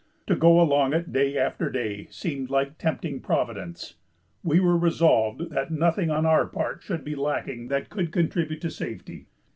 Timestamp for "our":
6.25-6.47